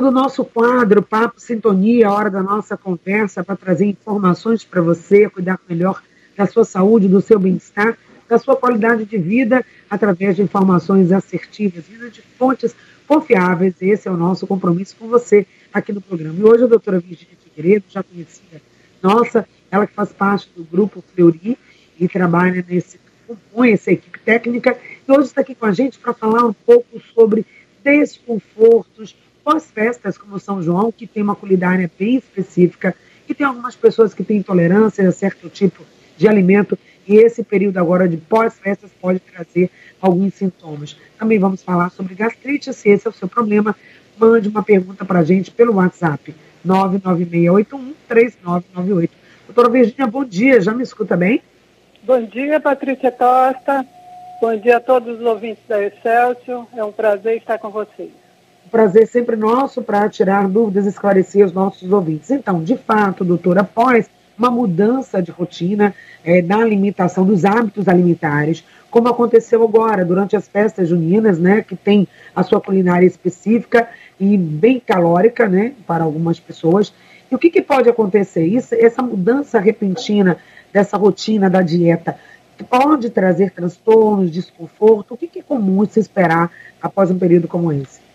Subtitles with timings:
[0.00, 5.28] do nosso quadro Papo Sintonia, a hora da nossa conversa para trazer informações para você,
[5.28, 6.02] cuidar melhor
[6.36, 7.96] da sua saúde, do seu bem-estar,
[8.28, 12.74] da sua qualidade de vida, através de informações assertivas, vindo de fontes
[13.06, 13.74] confiáveis.
[13.80, 16.38] Esse é o nosso compromisso com você aqui no programa.
[16.38, 18.62] E hoje a doutora Virginia Figueiredo, já conhecida
[19.02, 21.58] nossa, ela que faz parte do grupo Fleury
[21.98, 26.14] e trabalha nesse, compõe essa equipe técnica, e hoje está aqui com a gente para
[26.14, 27.44] falar um pouco sobre
[27.82, 32.94] desconfortos pós-festas como São João, que tem uma culinária bem específica,
[33.26, 35.82] que tem algumas pessoas que têm intolerância a certo tipo
[36.16, 40.96] de alimento, e esse período agora de pós-festas pode trazer alguns sintomas.
[41.18, 43.76] Também vamos falar sobre gastrite, se esse é o seu problema,
[44.16, 46.34] mande uma pergunta para a gente pelo WhatsApp
[46.66, 49.10] 996813998.
[49.46, 51.42] Doutora Virginia, bom dia, já me escuta bem?
[52.04, 53.84] Bom dia, Patrícia Costa.
[54.40, 56.66] Bom dia a todos os ouvintes da Excelsior.
[56.74, 58.21] É um prazer estar com vocês.
[58.72, 62.30] Prazer sempre nosso para tirar dúvidas e esclarecer os nossos ouvintes.
[62.30, 68.64] Então, de fato, doutora, após uma mudança de rotina é, na alimentação, dos hábitos alimentares,
[68.90, 74.38] como aconteceu agora, durante as festas juninas, né, que tem a sua culinária específica e
[74.38, 76.94] bem calórica, né, para algumas pessoas.
[77.30, 78.46] E o que, que pode acontecer?
[78.46, 80.38] Isso, essa mudança repentina
[80.72, 82.16] dessa rotina da dieta
[82.70, 85.12] pode trazer transtornos, desconforto?
[85.12, 88.11] O que, que é comum se esperar após um período como esse?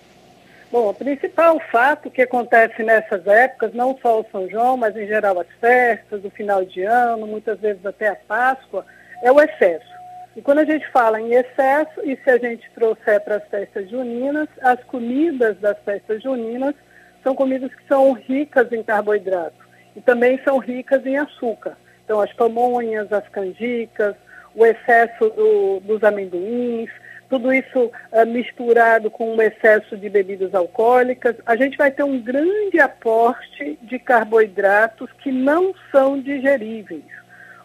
[0.70, 5.08] Bom, o principal fato que acontece nessas épocas, não só o São João, mas em
[5.08, 8.86] geral as festas, o final de ano, muitas vezes até a Páscoa,
[9.24, 9.98] é o excesso.
[10.36, 13.90] E quando a gente fala em excesso, e se a gente trouxer para as festas
[13.90, 16.76] juninas, as comidas das festas juninas
[17.24, 21.78] são comidas que são ricas em carboidrato e também são ricas em açúcar.
[22.04, 24.16] Então, as pamonhas, as canjicas,
[24.54, 26.90] o excesso do, dos amendoins,
[27.30, 32.20] tudo isso uh, misturado com um excesso de bebidas alcoólicas, a gente vai ter um
[32.20, 37.04] grande aporte de carboidratos que não são digeríveis.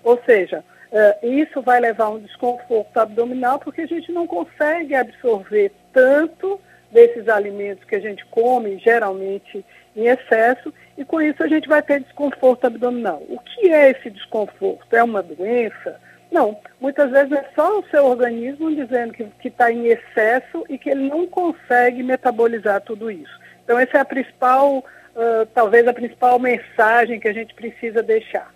[0.02, 4.94] Ou seja, uh, isso vai levar a um desconforto abdominal porque a gente não consegue
[4.94, 9.64] absorver tanto desses alimentos que a gente come, geralmente
[9.96, 13.22] em excesso, e com isso a gente vai ter desconforto abdominal.
[13.28, 14.94] O que é esse desconforto?
[14.94, 16.00] É uma doença?
[16.32, 20.88] Não, muitas vezes é só o seu organismo dizendo que está em excesso e que
[20.88, 23.38] ele não consegue metabolizar tudo isso.
[23.62, 28.50] Então, essa é a principal, uh, talvez a principal mensagem que a gente precisa deixar.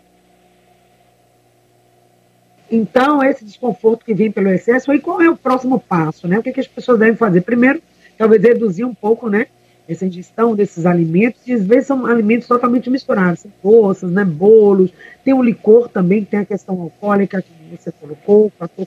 [2.71, 6.39] Então, esse desconforto que vem pelo excesso, e qual é o próximo passo, né?
[6.39, 7.43] O que, que as pessoas devem fazer?
[7.43, 7.83] Primeiro,
[8.17, 9.49] talvez reduzir um pouco, né?
[9.89, 14.91] Essa ingestão desses alimentos, e às vezes são alimentos totalmente misturados, são doces, né, bolos,
[15.25, 18.87] tem o licor também, que tem a questão alcoólica que você colocou, o fator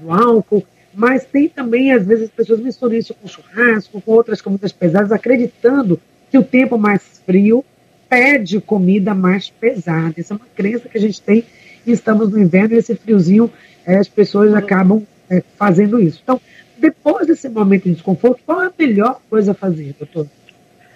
[0.00, 0.64] do álcool,
[0.94, 5.12] mas tem também, às vezes, as pessoas misturam isso com churrasco, com outras comidas pesadas,
[5.12, 7.62] acreditando que o tempo mais frio
[8.08, 10.14] pede comida mais pesada.
[10.16, 11.44] Essa é uma crença que a gente tem
[11.86, 13.50] e estamos no inverno e esse friozinho,
[13.84, 16.20] é, as pessoas acabam é, fazendo isso.
[16.22, 16.40] Então,
[16.78, 20.26] depois desse momento de desconforto, qual é a melhor coisa a fazer, doutor?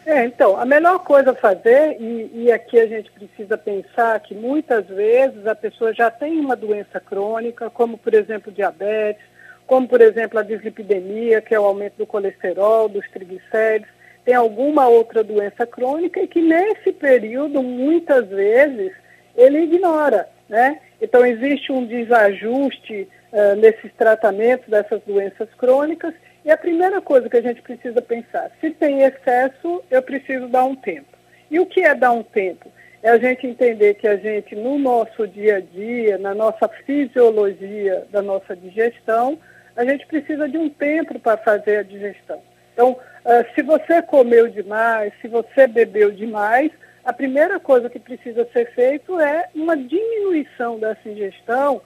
[0.07, 4.35] É, então, a melhor coisa a fazer, e, e, aqui a gente precisa pensar que
[4.35, 9.23] muitas vezes a pessoa já tem uma doença crônica, como por exemplo diabetes,
[9.67, 13.89] como por exemplo a dislipidemia, que é o aumento do colesterol, dos triglicéridos,
[14.25, 18.93] tem alguma outra doença crônica e que nesse período, muitas vezes,
[19.37, 20.81] ele ignora, né?
[21.01, 26.15] Então existe um desajuste uh, nesses tratamentos dessas doenças crônicas.
[26.45, 30.65] E a primeira coisa que a gente precisa pensar, se tem excesso, eu preciso dar
[30.65, 31.09] um tempo.
[31.51, 32.71] E o que é dar um tempo?
[33.03, 38.07] É a gente entender que a gente, no nosso dia a dia, na nossa fisiologia
[38.11, 39.39] da nossa digestão,
[39.77, 42.41] a gente precisa de um tempo para fazer a digestão.
[42.73, 46.71] Então, uh, se você comeu demais, se você bebeu demais,
[47.05, 51.81] a primeira coisa que precisa ser feito é uma diminuição dessa ingestão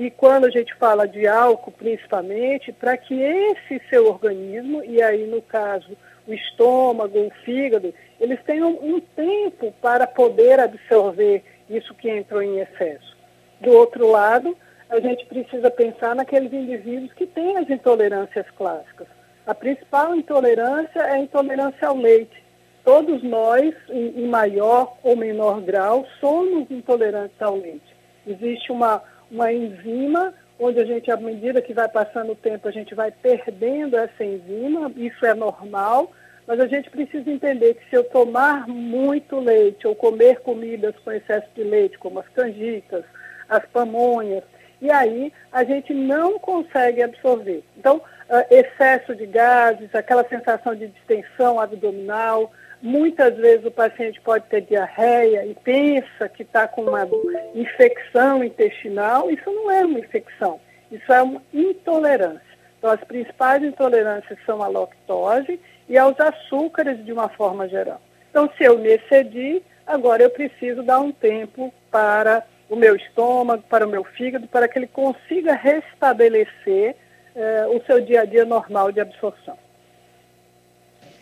[0.00, 5.26] e quando a gente fala de álcool, principalmente, para que esse seu organismo, e aí
[5.26, 5.94] no caso
[6.26, 12.60] o estômago, o fígado, eles tenham um tempo para poder absorver isso que entrou em
[12.60, 13.14] excesso.
[13.60, 14.56] Do outro lado,
[14.88, 19.06] a gente precisa pensar naqueles indivíduos que têm as intolerâncias clássicas.
[19.46, 22.42] A principal intolerância é a intolerância ao leite.
[22.82, 27.94] Todos nós, em maior ou menor grau, somos intolerantes ao leite.
[28.26, 32.70] Existe uma uma enzima, onde a gente, à medida que vai passando o tempo, a
[32.70, 36.12] gente vai perdendo essa enzima, isso é normal,
[36.46, 41.12] mas a gente precisa entender que se eu tomar muito leite ou comer comidas com
[41.12, 43.04] excesso de leite, como as canjicas,
[43.48, 44.42] as pamonhas,
[44.80, 47.62] e aí a gente não consegue absorver.
[47.76, 52.50] Então, uh, excesso de gases, aquela sensação de distensão abdominal,
[52.82, 57.06] Muitas vezes o paciente pode ter diarreia e pensa que está com uma
[57.54, 59.30] infecção intestinal.
[59.30, 60.58] Isso não é uma infecção,
[60.90, 62.50] isso é uma intolerância.
[62.78, 68.00] Então, as principais intolerâncias são a lactose e aos açúcares de uma forma geral.
[68.30, 73.62] Então, se eu me excedi, agora eu preciso dar um tempo para o meu estômago,
[73.68, 76.96] para o meu fígado, para que ele consiga restabelecer
[77.34, 79.58] eh, o seu dia a dia normal de absorção.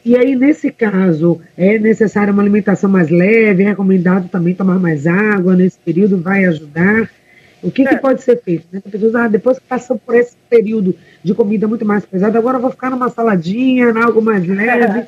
[0.05, 5.07] E aí, nesse caso, é necessária uma alimentação mais leve, é recomendado também tomar mais
[5.07, 7.11] água nesse período, vai ajudar.
[7.63, 7.89] O que, é.
[7.89, 8.67] que pode ser feito?
[8.73, 8.81] Né?
[8.81, 12.63] Pessoas, ah, depois que passou por esse período de comida muito mais pesada, agora eu
[12.63, 15.07] vou ficar numa saladinha, algo mais leve.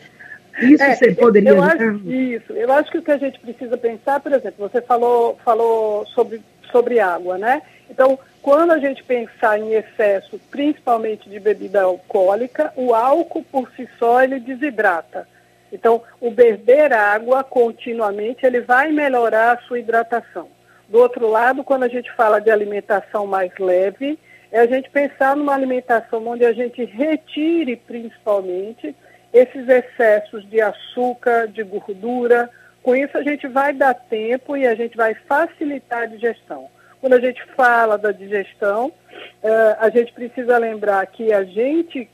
[0.60, 3.78] Isso é, você poderia eu acho, Isso, eu acho que o que a gente precisa
[3.78, 7.62] pensar, por exemplo, você falou, falou sobre, sobre água, né?
[7.88, 13.88] Então, quando a gente pensar em excesso, principalmente de bebida alcoólica, o álcool por si
[13.98, 15.28] só ele desidrata.
[15.72, 20.48] Então, o beber água continuamente, ele vai melhorar a sua hidratação.
[20.88, 24.18] Do outro lado, quando a gente fala de alimentação mais leve,
[24.50, 28.94] é a gente pensar numa alimentação onde a gente retire principalmente
[29.32, 32.50] esses excessos de açúcar, de gordura.
[32.82, 36.68] Com isso, a gente vai dar tempo e a gente vai facilitar a digestão.
[37.00, 42.08] Quando a gente fala da digestão, uh, a gente precisa lembrar que a gente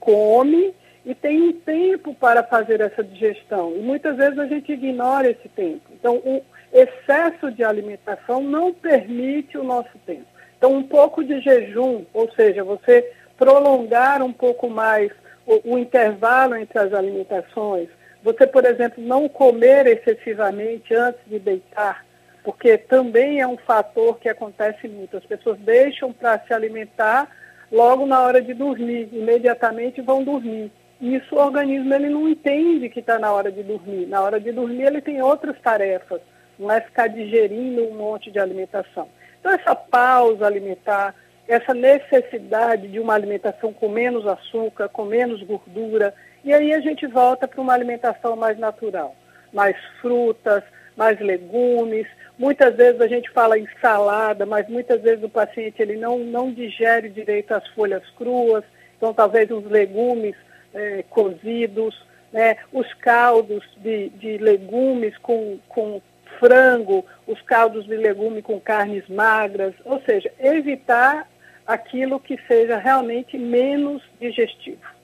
[0.00, 0.74] come
[1.04, 3.72] e tem um tempo para fazer essa digestão.
[3.76, 5.82] E muitas vezes a gente ignora esse tempo.
[5.92, 6.42] Então, o
[6.72, 10.26] excesso de alimentação não permite o nosso tempo.
[10.58, 15.12] Então, um pouco de jejum, ou seja, você prolongar um pouco mais
[15.46, 17.88] o, o intervalo entre as alimentações,
[18.22, 22.04] você, por exemplo, não comer excessivamente antes de deitar,
[22.46, 25.16] porque também é um fator que acontece muito.
[25.16, 27.28] As pessoas deixam para se alimentar
[27.72, 30.70] logo na hora de dormir, imediatamente vão dormir.
[31.00, 34.06] Isso o organismo ele não entende que está na hora de dormir.
[34.06, 36.20] Na hora de dormir ele tem outras tarefas,
[36.56, 39.08] não é ficar digerindo um monte de alimentação.
[39.40, 41.16] Então essa pausa alimentar,
[41.48, 46.14] essa necessidade de uma alimentação com menos açúcar, com menos gordura,
[46.44, 49.16] e aí a gente volta para uma alimentação mais natural,
[49.52, 50.62] mais frutas,
[50.96, 52.06] mais legumes,
[52.38, 56.52] Muitas vezes a gente fala em salada, mas muitas vezes o paciente ele não, não
[56.52, 58.64] digere direito as folhas cruas,
[58.96, 60.34] então talvez os legumes
[60.74, 61.94] é, cozidos,
[62.32, 66.02] né, os caldos de, de legumes com, com
[66.38, 71.26] frango, os caldos de legume com carnes magras, ou seja, evitar
[71.66, 74.96] aquilo que seja realmente menos digestivo.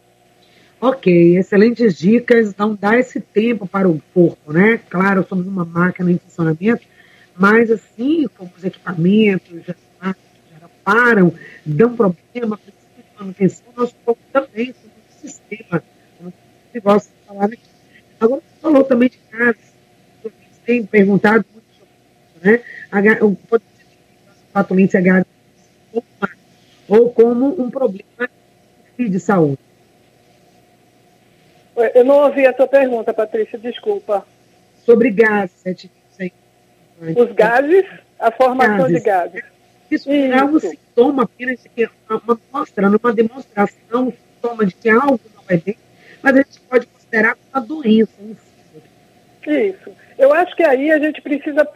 [0.81, 2.51] Ok, excelentes dicas.
[2.51, 4.81] Então, dá esse tempo para o corpo, né?
[4.91, 6.83] Claro, somos uma máquina em funcionamento,
[7.37, 11.33] mas, assim como os equipamentos já, já param,
[11.65, 15.83] dão problema, precisam de manutenção, nosso corpo também, somos um sistema.
[16.83, 17.59] Gosto de falar aqui.
[18.19, 19.73] Agora, você falou também de gases.
[20.23, 20.35] Vocês
[20.65, 21.95] têm perguntado muito sobre
[22.25, 22.63] isso, né?
[22.91, 23.37] A, o
[24.53, 25.27] fatulência gases
[26.89, 28.29] ou como um problema
[28.99, 29.59] de saúde.
[31.95, 34.27] Eu não ouvi a sua pergunta, Patrícia, desculpa.
[34.85, 35.63] Sobre gases,
[37.17, 37.85] os gases,
[38.19, 38.95] a formação gases.
[38.95, 39.43] de gases.
[39.91, 40.35] Isso, Isso.
[40.35, 45.43] é um sintoma apenas de uma mostrando uma demonstração, um sintoma de que algo não
[45.49, 45.77] é bem,
[46.23, 48.13] mas a gente pode considerar uma doença.
[49.47, 49.91] Isso.
[50.19, 51.69] Eu acho que aí a gente precisa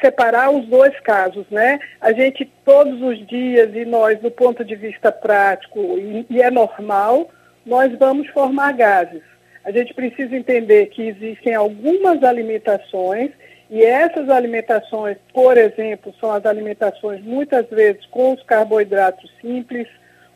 [0.00, 1.78] separar os dois casos, né?
[2.00, 6.50] A gente todos os dias e nós, do ponto de vista prático, e, e é
[6.50, 7.30] normal,
[7.64, 9.22] nós vamos formar gases.
[9.64, 13.30] A gente precisa entender que existem algumas alimentações
[13.68, 19.88] e essas alimentações, por exemplo, são as alimentações muitas vezes com os carboidratos simples,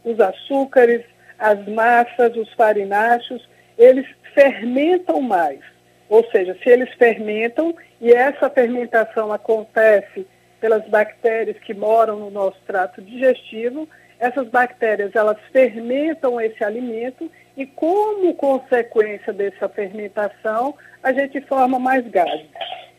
[0.04, 1.04] os açúcares,
[1.38, 5.60] as massas, os farináceos, eles fermentam mais.
[6.08, 10.26] Ou seja, se eles fermentam e essa fermentação acontece
[10.60, 17.64] pelas bactérias que moram no nosso trato digestivo, essas bactérias elas fermentam esse alimento e
[17.64, 22.50] como consequência dessa fermentação, a gente forma mais gases.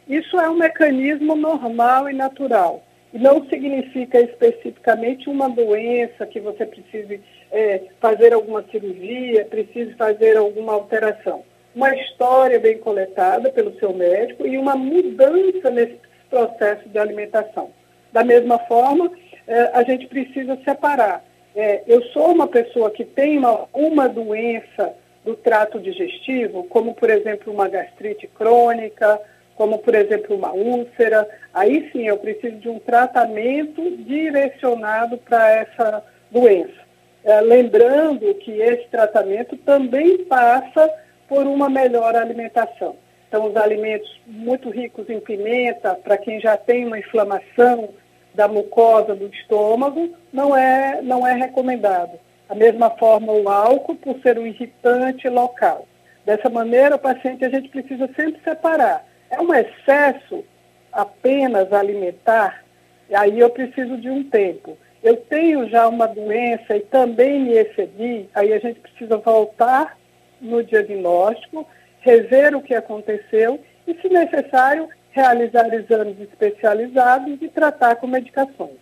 [0.08, 2.84] Isso é um mecanismo normal e natural.
[3.14, 10.38] E não significa especificamente uma doença que você precise é, fazer alguma cirurgia, precise fazer
[10.38, 11.44] alguma alteração.
[11.76, 17.72] Uma história bem coletada pelo seu médico e uma mudança nesse processo de alimentação.
[18.12, 19.12] Da mesma forma,
[19.48, 21.24] é, a gente precisa separar.
[21.56, 24.94] É, eu sou uma pessoa que tem uma, uma doença
[25.24, 29.20] do trato digestivo, como, por exemplo, uma gastrite crônica,
[29.56, 36.04] como por exemplo uma úlcera, aí sim eu preciso de um tratamento direcionado para essa
[36.30, 36.82] doença.
[37.24, 40.92] É, lembrando que esse tratamento também passa
[41.28, 42.96] por uma melhor alimentação.
[43.28, 47.90] Então, os alimentos muito ricos em pimenta, para quem já tem uma inflamação
[48.34, 52.20] da mucosa do estômago, não é, não é recomendado.
[52.50, 55.88] Da mesma forma, o álcool, por ser um irritante local.
[56.26, 59.06] Dessa maneira, o paciente, a gente precisa sempre separar.
[59.32, 60.44] É um excesso
[60.92, 62.64] apenas alimentar,
[63.14, 64.78] aí eu preciso de um tempo.
[65.02, 69.98] Eu tenho já uma doença e também me excedi, aí a gente precisa voltar
[70.40, 71.66] no diagnóstico,
[72.02, 78.82] rever o que aconteceu e, se necessário, realizar exames especializados e tratar com medicações.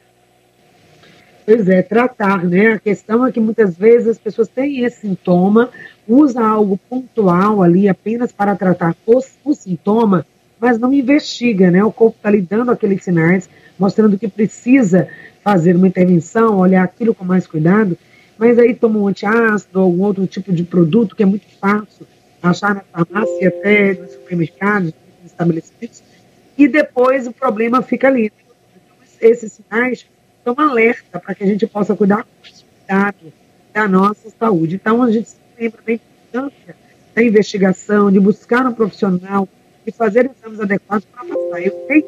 [1.45, 2.73] Pois é, tratar, né?
[2.73, 5.69] A questão é que muitas vezes as pessoas têm esse sintoma,
[6.07, 10.25] usa algo pontual ali apenas para tratar o, o sintoma,
[10.59, 11.83] mas não investiga, né?
[11.83, 15.07] O corpo está lhe dando aqueles sinais, mostrando que precisa
[15.43, 17.97] fazer uma intervenção, olhar aquilo com mais cuidado,
[18.37, 22.05] mas aí toma um antiácido ou algum outro tipo de produto que é muito fácil
[22.41, 26.03] achar na farmácia, até nos supermercados, nos estabelecimentos,
[26.57, 28.31] e depois o problema fica ali.
[28.75, 30.05] Então, esses sinais
[30.43, 32.29] são um alerta para que a gente possa cuidar com
[32.89, 33.33] cuidado
[33.73, 34.75] da nossa saúde.
[34.75, 36.75] Então, a gente lembra da importância
[37.15, 39.47] da investigação, de buscar um profissional,
[39.89, 41.61] de fazer exames adequados para passar.
[41.61, 42.05] Eu tenho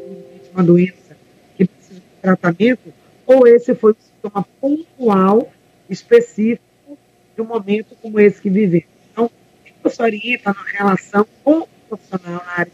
[0.54, 1.18] uma doença
[1.58, 2.94] que precisa de tratamento,
[3.26, 5.52] ou esse foi um sintoma pontual,
[5.90, 6.98] específico,
[7.36, 8.88] de um momento como esse que vivemos.
[9.12, 12.72] Então, o que orienta na relação com o profissional na área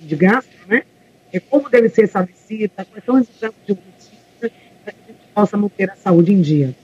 [0.00, 0.82] de gastro, né?
[1.32, 4.52] É como deve ser essa visita, quais são os exames de rotina,
[4.84, 6.74] para que a gente possa manter a saúde em dia.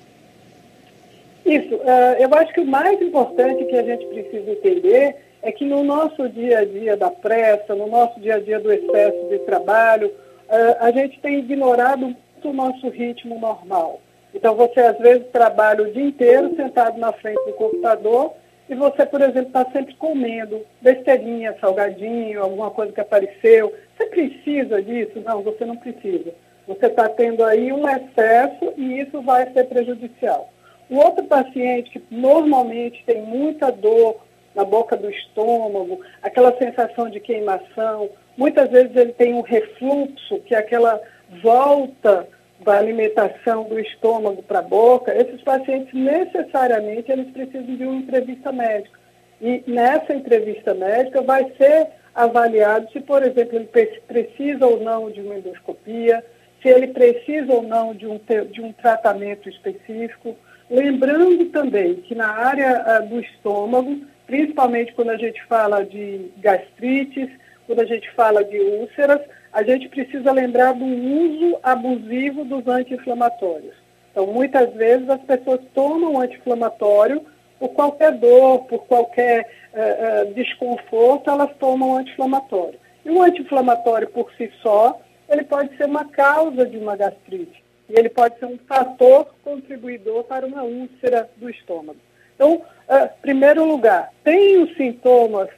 [1.45, 1.75] Isso.
[1.75, 5.84] Uh, eu acho que o mais importante que a gente precisa entender é que no
[5.84, 10.08] nosso dia a dia da pressa, no nosso dia a dia do excesso de trabalho,
[10.08, 14.00] uh, a gente tem ignorado muito o nosso ritmo normal.
[14.34, 18.32] Então, você às vezes trabalha o dia inteiro sentado na frente do computador
[18.68, 23.72] e você, por exemplo, está sempre comendo besteirinha, salgadinho, alguma coisa que apareceu.
[23.96, 25.22] Você precisa disso?
[25.24, 26.34] Não, você não precisa.
[26.66, 30.52] Você está tendo aí um excesso e isso vai ser prejudicial.
[30.90, 34.25] O outro paciente que normalmente tem muita dor
[34.56, 40.54] na boca do estômago, aquela sensação de queimação, muitas vezes ele tem um refluxo, que
[40.54, 41.00] é aquela
[41.42, 42.26] volta
[42.60, 48.50] da alimentação do estômago para a boca, esses pacientes necessariamente eles precisam de uma entrevista
[48.50, 48.98] médica.
[49.40, 55.20] E nessa entrevista médica vai ser avaliado se, por exemplo, ele precisa ou não de
[55.20, 56.25] uma endoscopia,
[56.62, 58.18] se ele precisa ou não de um,
[58.50, 60.34] de um tratamento específico.
[60.70, 67.30] Lembrando também que na área uh, do estômago, principalmente quando a gente fala de gastrites,
[67.66, 69.21] quando a gente fala de úlceras,
[69.52, 73.75] a gente precisa lembrar do uso abusivo dos anti-inflamatórios.
[74.11, 77.25] Então, muitas vezes as pessoas tomam anti-inflamatório
[77.59, 82.78] por qualquer dor, por qualquer uh, uh, desconforto, elas tomam anti-inflamatório.
[83.04, 87.62] E o anti-inflamatório por si só, ele pode ser uma causa de uma gastrite.
[87.88, 91.99] E ele pode ser um fator contribuidor para uma úlcera do estômago.
[92.37, 95.49] Então, uh, primeiro lugar, tem os sintomas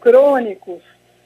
[0.00, 0.80] crônicos.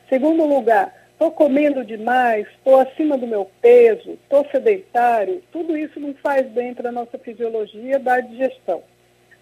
[0.09, 6.15] Segundo lugar, estou comendo demais, estou acima do meu peso, estou sedentário, tudo isso não
[6.15, 8.83] faz bem para a nossa fisiologia da digestão.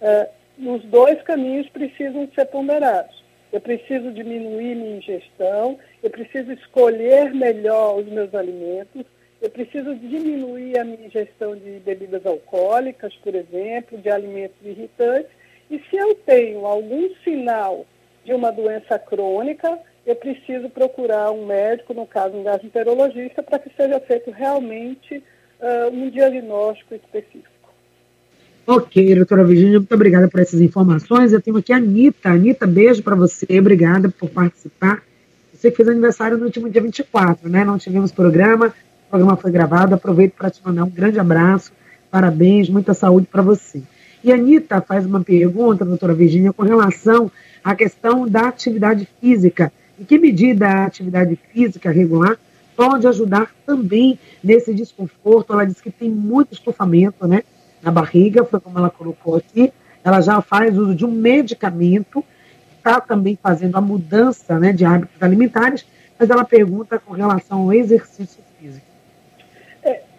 [0.02, 3.23] Uh, os dois caminhos precisam ser ponderados.
[3.52, 9.07] Eu preciso diminuir minha ingestão, eu preciso escolher melhor os meus alimentos,
[9.40, 15.30] eu preciso diminuir a minha ingestão de bebidas alcoólicas, por exemplo, de alimentos irritantes.
[15.71, 17.87] E se eu tenho algum sinal
[18.25, 23.71] de uma doença crônica, eu preciso procurar um médico, no caso um gastroenterologista, para que
[23.76, 25.23] seja feito realmente
[25.61, 27.59] uh, um diagnóstico específico.
[28.66, 31.33] Ok, doutora Virginia, muito obrigada por essas informações.
[31.33, 32.30] Eu tenho aqui a Anitta.
[32.30, 35.02] Anitta, beijo para você, obrigada por participar.
[35.54, 37.64] Você fez aniversário no último dia 24, né?
[37.64, 38.75] Não tivemos programa,
[39.08, 39.94] o programa foi gravado.
[39.94, 41.72] Aproveito para te mandar um grande abraço,
[42.10, 43.82] parabéns, muita saúde para você.
[44.22, 47.30] E a Anitta faz uma pergunta, doutora Virginia, com relação
[47.64, 49.72] à questão da atividade física.
[49.98, 52.36] Em que medida a atividade física regular
[52.76, 55.54] pode ajudar também nesse desconforto?
[55.54, 57.42] Ela disse que tem muito estufamento né,
[57.82, 59.72] na barriga, foi como ela colocou aqui.
[60.04, 62.22] Ela já faz uso de um medicamento,
[62.76, 65.86] está também fazendo a mudança né, de hábitos alimentares,
[66.18, 68.88] mas ela pergunta com relação ao exercício físico.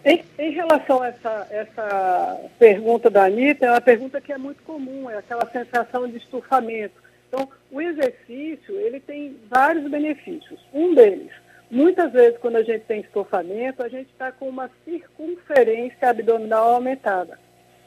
[0.04, 4.62] Em, em, relação a essa, essa pergunta da Anitta, é uma pergunta que é muito
[4.62, 6.94] comum, é aquela sensação de estufamento.
[7.28, 10.58] Então, o exercício, ele tem vários benefícios.
[10.72, 11.30] Um deles,
[11.70, 17.38] muitas vezes quando a gente tem estofamento, a gente está com uma circunferência abdominal aumentada.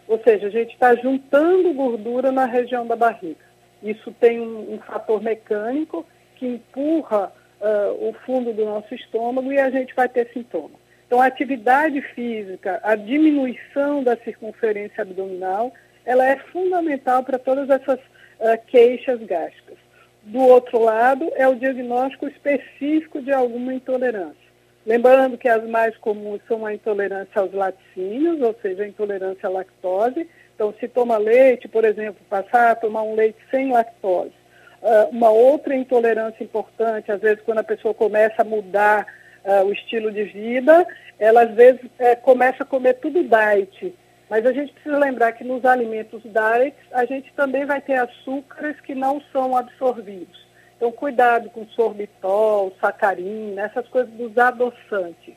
[0.08, 3.44] Ou seja, a gente está juntando gordura na região da barriga.
[3.82, 6.06] Isso tem um, um fator mecânico
[6.36, 10.83] que empurra uh, o fundo do nosso estômago e a gente vai ter sintomas.
[11.14, 15.72] Então, a atividade física, a diminuição da circunferência abdominal,
[16.04, 19.78] ela é fundamental para todas essas uh, queixas gástricas.
[20.24, 24.50] Do outro lado, é o diagnóstico específico de alguma intolerância.
[24.88, 29.52] Lembrando que as mais comuns são a intolerância aos laticínios, ou seja, a intolerância à
[29.52, 30.28] lactose.
[30.56, 34.34] Então, se toma leite, por exemplo, passar a tomar um leite sem lactose.
[34.82, 39.06] Uh, uma outra intolerância importante, às vezes, quando a pessoa começa a mudar
[39.46, 40.86] uh, o estilo de vida,
[41.20, 43.94] ela às vezes é, começa a comer tudo diet.
[44.30, 48.80] Mas a gente precisa lembrar que nos alimentos diet, a gente também vai ter açúcares
[48.82, 50.44] que não são absorvidos.
[50.78, 55.36] Então, cuidado com sorbitol, sacarina, essas coisas dos adoçantes.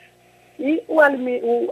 [0.58, 1.00] E o,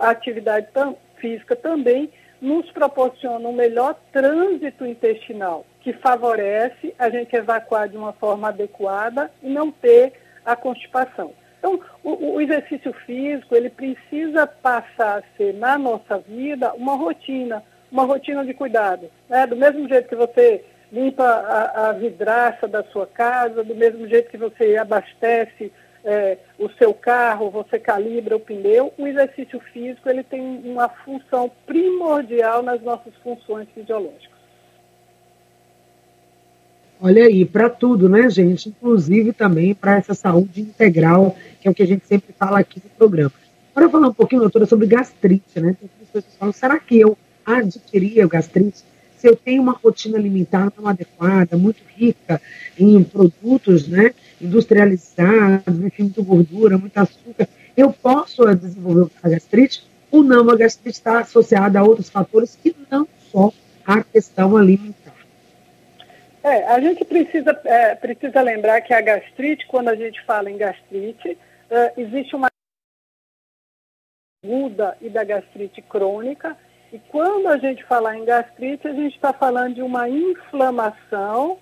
[0.00, 2.10] a atividade tam, física também
[2.40, 9.30] nos proporciona um melhor trânsito intestinal, que favorece a gente evacuar de uma forma adequada
[9.42, 10.12] e não ter
[10.44, 11.32] a constipação.
[11.64, 17.62] Então, o, o, exercício físico, ele precisa passar a ser, na nossa vida, uma rotina,
[17.90, 19.10] uma rotina de cuidado.
[19.30, 19.46] Né?
[19.46, 24.30] Do mesmo jeito que você limpa a, a vidraça da sua casa, do mesmo jeito
[24.30, 25.72] que você abastece
[26.04, 31.50] é, o seu carro, você calibra o pneu, o exercício físico ele tem uma função
[31.64, 34.33] primordial nas nossas funções fisiológicas.
[37.06, 38.70] Olha aí, para tudo, né, gente?
[38.70, 42.80] Inclusive também para essa saúde integral, que é o que a gente sempre fala aqui
[42.82, 43.30] no programa.
[43.76, 45.76] Agora falar um pouquinho, doutora, sobre gastrite, né?
[45.78, 48.78] Tem pessoas falam, será que eu adquiria gastrite
[49.18, 52.40] se eu tenho uma rotina alimentar não adequada, muito rica
[52.78, 57.46] em produtos né, industrializados, enfim, muita gordura, muito açúcar,
[57.76, 60.48] eu posso desenvolver a gastrite ou não?
[60.48, 63.52] A gastrite está associada a outros fatores que não só
[63.86, 65.03] a questão alimentar.
[66.44, 70.58] É, a gente precisa, é, precisa lembrar que a gastrite, quando a gente fala em
[70.58, 71.38] gastrite,
[71.70, 72.48] é, existe uma
[74.44, 76.54] aguda e da gastrite crônica,
[76.92, 81.56] e quando a gente falar em gastrite, a gente está falando de uma inflamação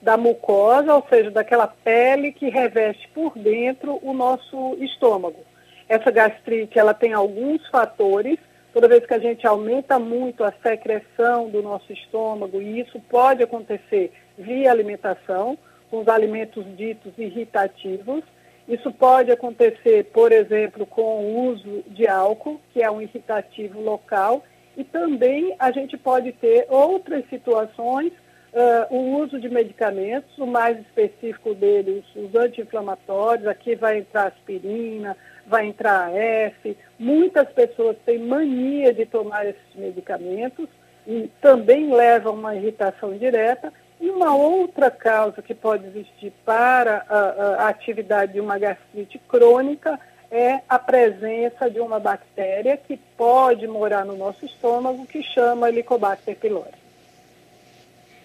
[0.00, 5.44] da mucosa, ou seja, daquela pele que reveste por dentro o nosso estômago.
[5.88, 8.38] Essa gastrite, ela tem alguns fatores.
[8.72, 13.42] Toda vez que a gente aumenta muito a secreção do nosso estômago, e isso pode
[13.42, 15.58] acontecer via alimentação,
[15.90, 18.22] com os alimentos ditos irritativos.
[18.68, 24.44] Isso pode acontecer, por exemplo, com o uso de álcool, que é um irritativo local,
[24.76, 28.12] e também a gente pode ter outras situações,
[28.52, 35.16] uh, o uso de medicamentos, o mais específico deles, os anti-inflamatórios, aqui vai entrar aspirina,
[35.46, 36.76] vai entrar AF.
[36.98, 40.68] Muitas pessoas têm mania de tomar esses medicamentos
[41.06, 43.72] e também levam uma irritação direta.
[44.00, 49.98] E uma outra causa que pode existir para a, a atividade de uma gastrite crônica
[50.30, 56.36] é a presença de uma bactéria que pode morar no nosso estômago, que chama Helicobacter
[56.36, 56.76] pylori.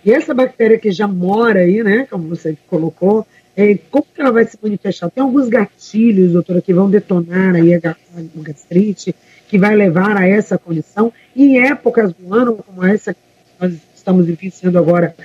[0.06, 4.32] E essa bactéria que já mora aí, né, como você colocou, é, como que ela
[4.32, 5.10] vai se manifestar?
[5.10, 7.96] Tem alguns gatilhos, doutora, que vão detonar aí a, a
[8.38, 9.16] gastrite,
[9.48, 11.14] que vai levar a essa condição.
[11.36, 13.20] E em épocas do ano, como essa que
[13.60, 15.16] nós estamos vivenciando agora,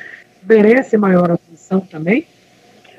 [0.49, 2.27] merece maior atenção também?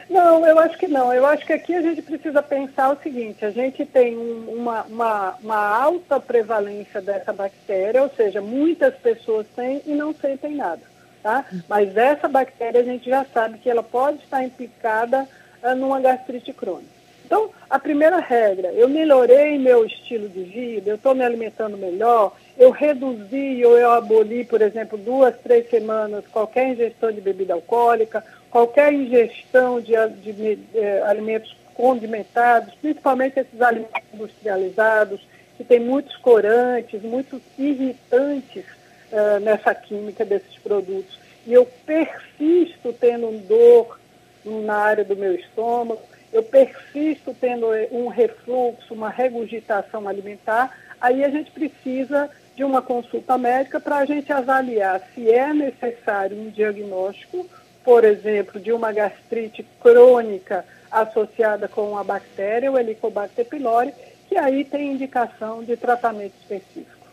[0.10, 1.14] Não, eu acho que não.
[1.14, 5.36] Eu acho que aqui a gente precisa pensar o seguinte: a gente tem uma, uma,
[5.42, 10.82] uma alta prevalência dessa bactéria, ou seja, muitas pessoas têm e não sentem nada.
[11.22, 11.46] Tá?
[11.68, 15.28] Mas essa bactéria a gente já sabe que ela pode estar implicada
[15.62, 17.00] uh, numa gastrite crônica.
[17.26, 22.36] Então, a primeira regra, eu melhorei meu estilo de vida, eu estou me alimentando melhor,
[22.60, 28.22] eu reduzi ou eu aboli, por exemplo, duas, três semanas qualquer ingestão de bebida alcoólica,
[28.52, 36.18] qualquer ingestão de, de, de eh, alimentos condimentados, principalmente esses alimentos industrializados, que tem muitos
[36.18, 38.66] corantes, muitos irritantes
[39.12, 41.18] uh, nessa química desses produtos.
[41.48, 43.98] E eu persisto tendo dor
[44.44, 46.02] na área do meu estômago,
[46.34, 52.82] eu persisto tendo eh, um refluxo, uma regurgitação alimentar, aí a gente precisa de uma
[52.82, 57.48] consulta médica para a gente avaliar se é necessário um diagnóstico
[57.84, 63.92] por exemplo, de uma gastrite crônica associada com a bactéria, o Helicobacter pylori,
[64.28, 67.08] que aí tem indicação de tratamento específico.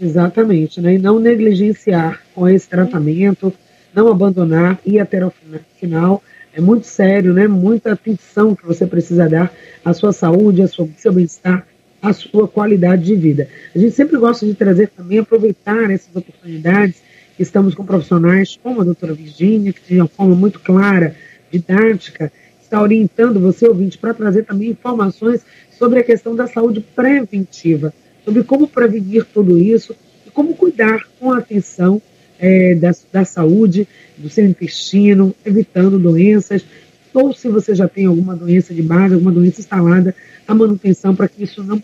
[0.00, 0.94] Exatamente, né?
[0.94, 3.52] E não negligenciar com esse tratamento,
[3.94, 5.32] não abandonar, ir até o
[5.78, 6.20] final.
[6.52, 7.46] É muito sério, né?
[7.46, 9.52] Muita atenção que você precisa dar
[9.84, 11.64] à sua saúde, ao seu bem-estar,
[12.04, 13.48] à sua qualidade de vida.
[13.74, 17.02] A gente sempre gosta de trazer também, aproveitar essas oportunidades
[17.38, 21.16] estamos com profissionais como a doutora Virginia, que de uma forma muito clara,
[21.50, 22.30] didática,
[22.62, 25.40] está orientando você, ouvinte, para trazer também informações
[25.78, 27.92] sobre a questão da saúde preventiva,
[28.24, 32.00] sobre como prevenir tudo isso e como cuidar com atenção
[32.38, 36.64] é, da, da saúde, do seu intestino, evitando doenças,
[37.12, 40.14] ou se você já tem alguma doença de base, alguma doença instalada,
[40.46, 41.80] a manutenção para que isso não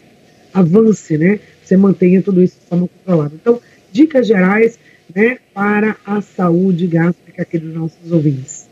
[0.52, 1.40] avance, né?
[1.62, 3.34] Você mantenha tudo isso de forma controlada.
[3.34, 3.60] Então,
[3.92, 4.78] dicas gerais
[5.14, 8.68] né, para a saúde gástrica aqui dos nossos ouvintes.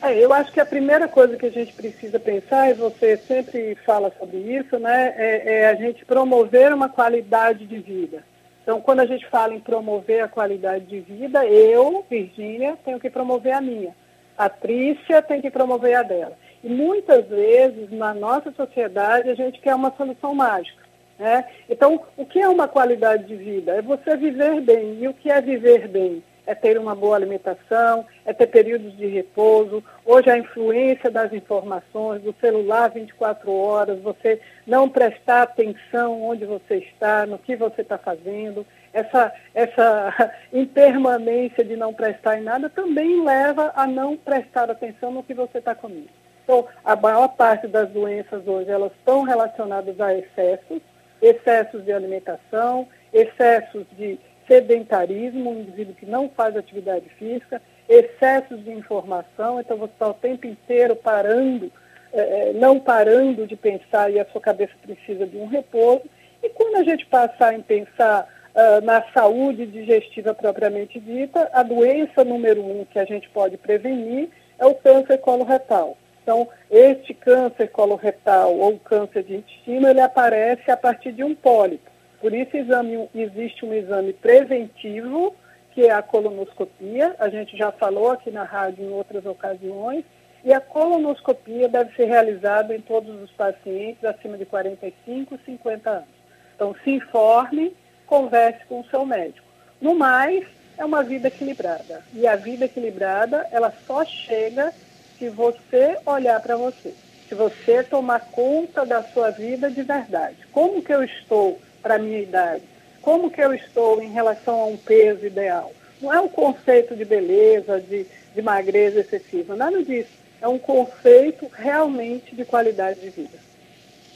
[0.00, 3.76] É, eu acho que a primeira coisa que a gente precisa pensar, e você sempre
[3.84, 8.22] fala sobre isso, né, é, é, a gente promover uma qualidade de vida.
[8.62, 13.10] Então, quando a gente fala em promover a qualidade de vida, eu, Virgínia, tenho que
[13.10, 13.94] promover a minha.
[14.36, 16.36] A Trícia tem que promover a dela.
[16.62, 20.82] E muitas vezes, na nossa sociedade, a gente quer uma solução mágica.
[21.18, 21.44] Né?
[21.68, 23.72] Então, o que é uma qualidade de vida?
[23.76, 24.98] É você viver bem.
[25.00, 26.22] E o que é viver bem?
[26.46, 29.84] É ter uma boa alimentação, é ter períodos de repouso.
[30.04, 36.76] Hoje, a influência das informações, do celular 24 horas, você não prestar atenção onde você
[36.76, 38.64] está, no que você está fazendo.
[38.92, 45.22] Essa, essa impermanência de não prestar em nada também leva a não prestar atenção no
[45.22, 46.08] que você está comendo.
[46.48, 50.80] Então, a maior parte das doenças hoje, elas estão relacionadas a excessos,
[51.20, 58.70] excessos de alimentação, excessos de sedentarismo, um indivíduo que não faz atividade física, excessos de
[58.70, 61.70] informação, então você está o tempo inteiro parando,
[62.14, 66.04] é, não parando de pensar e a sua cabeça precisa de um repouso.
[66.42, 72.24] E quando a gente passar em pensar uh, na saúde digestiva propriamente dita, a doença
[72.24, 75.94] número um que a gente pode prevenir é o câncer coloretal.
[76.28, 81.90] Então, este câncer coloretal ou câncer de intestino, ele aparece a partir de um pólipo.
[82.20, 85.34] Por isso exame, existe um exame preventivo,
[85.72, 87.16] que é a colonoscopia.
[87.18, 90.04] A gente já falou aqui na rádio em outras ocasiões.
[90.44, 96.08] E a colonoscopia deve ser realizada em todos os pacientes acima de 45, 50 anos.
[96.54, 97.74] Então, se informe,
[98.06, 99.48] converse com o seu médico.
[99.80, 100.44] No mais,
[100.76, 102.02] é uma vida equilibrada.
[102.12, 104.74] E a vida equilibrada, ela só chega
[105.18, 106.94] se você olhar para você,
[107.28, 110.36] se você tomar conta da sua vida de verdade.
[110.52, 112.62] Como que eu estou para a minha idade?
[113.02, 115.72] Como que eu estou em relação a um peso ideal?
[116.00, 120.10] Não é um conceito de beleza, de, de magreza excessiva, nada disso.
[120.40, 123.48] É um conceito realmente de qualidade de vida.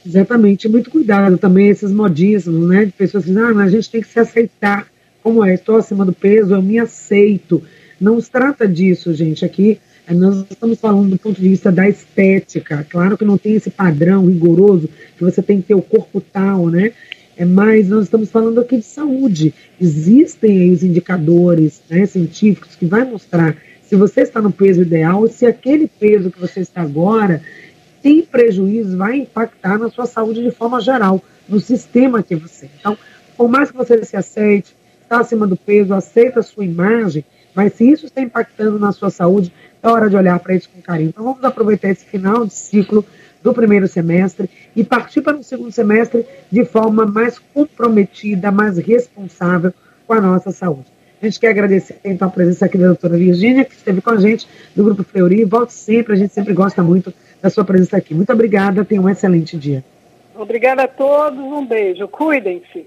[0.06, 0.68] Exatamente.
[0.68, 2.84] Muito cuidado também esses modismos, né?
[2.84, 4.86] De pessoas dizem, ah, a gente tem que se aceitar
[5.22, 7.62] como é, estou acima do peso, eu me aceito.
[8.00, 9.44] Não se trata disso, gente.
[9.44, 9.80] Aqui
[10.14, 12.86] nós estamos falando do ponto de vista da estética.
[12.88, 16.68] Claro que não tem esse padrão rigoroso que você tem que ter o corpo tal,
[16.68, 16.92] né?
[17.36, 19.54] É, mas nós estamos falando aqui de saúde.
[19.80, 25.28] Existem aí os indicadores né, científicos que vai mostrar se você está no peso ideal,
[25.28, 27.42] se aquele peso que você está agora
[28.02, 32.70] tem prejuízo, vai impactar na sua saúde de forma geral, no sistema que você.
[32.80, 32.96] Então,
[33.36, 37.22] por mais que você se aceite, está acima do peso, aceita a sua imagem,
[37.54, 40.80] mas se isso está impactando na sua saúde, é hora de olhar para isso com
[40.80, 41.10] carinho.
[41.10, 43.04] Então vamos aproveitar esse final de ciclo
[43.42, 49.72] do primeiro semestre e partir para o segundo semestre de forma mais comprometida, mais responsável
[50.06, 50.86] com a nossa saúde.
[51.20, 54.16] A gente quer agradecer então a presença aqui da doutora Virgínia, que esteve com a
[54.16, 55.44] gente do Grupo Fleury.
[55.44, 58.14] Volte sempre, a gente sempre gosta muito da sua presença aqui.
[58.14, 59.84] Muito obrigada, tenha um excelente dia.
[60.34, 62.86] Obrigada a todos, um beijo, cuidem-se.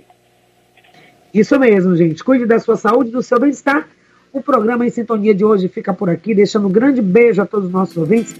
[1.34, 2.24] Isso mesmo, gente.
[2.24, 3.88] Cuide da sua saúde, do seu bem-estar
[4.36, 7.68] o programa Em Sintonia de hoje fica por aqui, deixando um grande beijo a todos
[7.68, 8.34] os nossos ouvintes